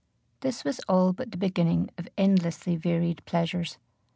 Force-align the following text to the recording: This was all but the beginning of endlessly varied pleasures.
This 0.39 0.63
was 0.63 0.79
all 0.89 1.13
but 1.13 1.29
the 1.31 1.37
beginning 1.37 1.91
of 1.95 2.07
endlessly 2.17 2.75
varied 2.75 3.23
pleasures. 3.25 3.77